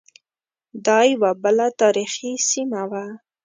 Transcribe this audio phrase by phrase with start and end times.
[0.85, 3.05] دا یوه بله تاریخی سیمه وه.